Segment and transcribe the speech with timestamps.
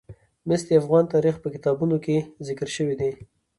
[0.47, 2.15] مس د افغان تاریخ په کتابونو کې
[2.47, 3.11] ذکر شوی دي.